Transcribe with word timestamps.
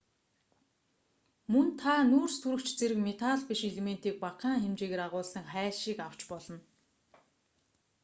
мөн 1.51 1.67
та 1.79 1.93
нүүрстөрөгч 2.11 2.67
зэрэг 2.79 2.99
металл 3.07 3.39
биш 3.49 3.61
элементийг 3.71 4.15
багахан 4.23 4.57
хэмжээгээр 4.63 5.03
агуулсан 5.07 5.45
хайлшийг 5.51 5.99
авч 6.07 6.21
болно 6.31 6.57